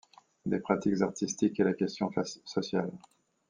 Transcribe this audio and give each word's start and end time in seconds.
Des 0.47 0.57
pratiques 0.57 1.03
artistiques 1.03 1.59
et 1.59 1.63
la 1.63 1.73
question 1.75 2.09
sociale. 2.43 2.91